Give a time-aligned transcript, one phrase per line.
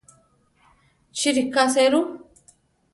[1.17, 2.01] Chi ríka serú?